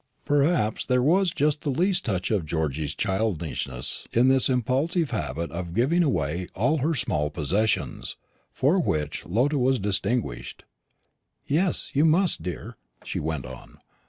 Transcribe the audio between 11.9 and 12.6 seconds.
you must,